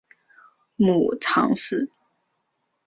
[0.77, 1.87] 母常氏。